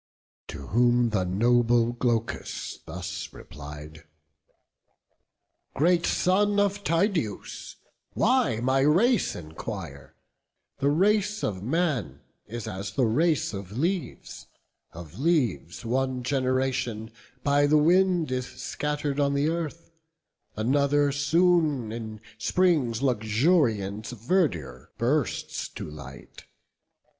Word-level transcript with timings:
To 0.47 0.57
whom 0.73 1.11
the 1.11 1.25
noble 1.25 1.91
Glaucus 1.91 2.79
thus 2.87 3.29
replied: 3.31 4.05
"Great 5.75 6.07
son 6.07 6.59
of 6.59 6.83
Tydeus, 6.83 7.75
why 8.13 8.59
my 8.61 8.79
race 8.79 9.35
enquire? 9.35 10.15
The 10.79 10.89
race 10.89 11.43
of 11.43 11.61
man 11.61 12.21
is 12.47 12.67
as 12.67 12.93
the 12.93 13.05
race 13.05 13.53
of 13.53 13.77
leaves: 13.77 14.47
Of 14.91 15.19
leaves, 15.19 15.85
one 15.85 16.23
generation 16.23 17.11
by 17.43 17.67
the 17.67 17.77
wind 17.77 18.31
Is 18.31 18.47
scattered 18.47 19.19
on 19.19 19.35
the 19.35 19.49
earth; 19.49 19.91
another 20.55 21.11
soon 21.11 21.91
In 21.91 22.21
spring's 22.39 23.03
luxuriant 23.03 24.07
verdure 24.07 24.89
bursts 24.97 25.69
to 25.69 25.87
light. 25.87 26.45